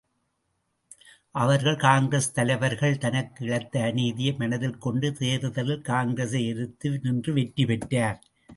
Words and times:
அவர்கள் 1.41 1.75
காங்கிரஸ் 1.75 2.31
தலைவர்கள் 2.31 2.97
தனக்கு 2.97 3.45
இழைத்த 3.45 3.81
அநீதியை 3.81 4.33
மனதில் 4.37 4.77
கொண்டு 4.77 5.11
தேர்தலில் 5.13 5.87
காங்கிரசை 5.87 6.41
எதிர்த்து 6.47 6.99
நின்று 7.03 7.33
வெற்றி 7.33 7.65
பெற்றார். 7.65 8.19